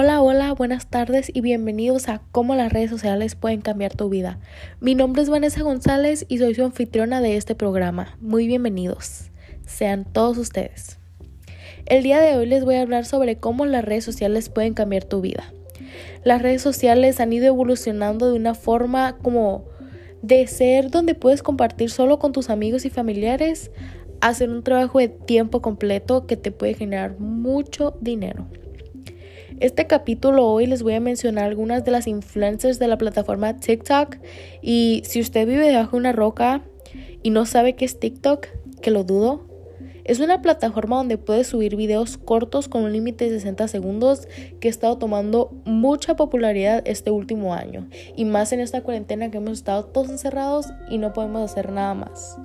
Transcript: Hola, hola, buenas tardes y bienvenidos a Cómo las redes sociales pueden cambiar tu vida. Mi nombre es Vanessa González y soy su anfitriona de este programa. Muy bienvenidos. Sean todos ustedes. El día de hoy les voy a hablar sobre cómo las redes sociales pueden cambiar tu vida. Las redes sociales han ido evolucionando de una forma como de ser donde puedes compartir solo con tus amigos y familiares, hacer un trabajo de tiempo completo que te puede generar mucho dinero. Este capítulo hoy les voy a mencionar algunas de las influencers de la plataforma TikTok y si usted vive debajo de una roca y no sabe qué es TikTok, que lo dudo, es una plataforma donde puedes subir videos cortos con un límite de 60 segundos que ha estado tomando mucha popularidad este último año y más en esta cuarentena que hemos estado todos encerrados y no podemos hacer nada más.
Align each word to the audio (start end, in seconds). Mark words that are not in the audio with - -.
Hola, 0.00 0.22
hola, 0.22 0.52
buenas 0.52 0.86
tardes 0.86 1.28
y 1.34 1.40
bienvenidos 1.40 2.08
a 2.08 2.22
Cómo 2.30 2.54
las 2.54 2.72
redes 2.72 2.88
sociales 2.88 3.34
pueden 3.34 3.62
cambiar 3.62 3.96
tu 3.96 4.08
vida. 4.08 4.38
Mi 4.78 4.94
nombre 4.94 5.22
es 5.22 5.28
Vanessa 5.28 5.64
González 5.64 6.24
y 6.28 6.38
soy 6.38 6.54
su 6.54 6.64
anfitriona 6.64 7.20
de 7.20 7.36
este 7.36 7.56
programa. 7.56 8.16
Muy 8.20 8.46
bienvenidos. 8.46 9.32
Sean 9.66 10.04
todos 10.04 10.38
ustedes. 10.38 11.00
El 11.84 12.04
día 12.04 12.20
de 12.20 12.36
hoy 12.36 12.46
les 12.46 12.64
voy 12.64 12.76
a 12.76 12.82
hablar 12.82 13.06
sobre 13.06 13.40
cómo 13.40 13.66
las 13.66 13.84
redes 13.84 14.04
sociales 14.04 14.50
pueden 14.50 14.72
cambiar 14.72 15.02
tu 15.02 15.20
vida. 15.20 15.52
Las 16.22 16.42
redes 16.42 16.62
sociales 16.62 17.18
han 17.18 17.32
ido 17.32 17.46
evolucionando 17.46 18.30
de 18.30 18.36
una 18.36 18.54
forma 18.54 19.18
como 19.18 19.64
de 20.22 20.46
ser 20.46 20.92
donde 20.92 21.16
puedes 21.16 21.42
compartir 21.42 21.90
solo 21.90 22.20
con 22.20 22.30
tus 22.30 22.50
amigos 22.50 22.84
y 22.84 22.90
familiares, 22.90 23.72
hacer 24.20 24.48
un 24.48 24.62
trabajo 24.62 25.00
de 25.00 25.08
tiempo 25.08 25.60
completo 25.60 26.24
que 26.28 26.36
te 26.36 26.52
puede 26.52 26.74
generar 26.74 27.18
mucho 27.18 27.98
dinero. 28.00 28.46
Este 29.60 29.88
capítulo 29.88 30.46
hoy 30.46 30.66
les 30.66 30.84
voy 30.84 30.94
a 30.94 31.00
mencionar 31.00 31.46
algunas 31.46 31.84
de 31.84 31.90
las 31.90 32.06
influencers 32.06 32.78
de 32.78 32.86
la 32.86 32.96
plataforma 32.96 33.56
TikTok 33.56 34.18
y 34.62 35.02
si 35.04 35.20
usted 35.20 35.48
vive 35.48 35.66
debajo 35.66 35.92
de 35.92 35.96
una 35.96 36.12
roca 36.12 36.62
y 37.24 37.30
no 37.30 37.44
sabe 37.44 37.74
qué 37.74 37.84
es 37.84 37.98
TikTok, 37.98 38.46
que 38.80 38.92
lo 38.92 39.02
dudo, 39.02 39.48
es 40.04 40.20
una 40.20 40.42
plataforma 40.42 40.98
donde 40.98 41.18
puedes 41.18 41.48
subir 41.48 41.74
videos 41.74 42.18
cortos 42.18 42.68
con 42.68 42.84
un 42.84 42.92
límite 42.92 43.24
de 43.24 43.30
60 43.30 43.66
segundos 43.66 44.28
que 44.60 44.68
ha 44.68 44.70
estado 44.70 44.96
tomando 44.96 45.50
mucha 45.64 46.14
popularidad 46.14 46.82
este 46.86 47.10
último 47.10 47.52
año 47.52 47.88
y 48.14 48.26
más 48.26 48.52
en 48.52 48.60
esta 48.60 48.82
cuarentena 48.82 49.32
que 49.32 49.38
hemos 49.38 49.54
estado 49.54 49.86
todos 49.86 50.08
encerrados 50.08 50.66
y 50.88 50.98
no 50.98 51.12
podemos 51.12 51.50
hacer 51.50 51.72
nada 51.72 51.94
más. 51.94 52.38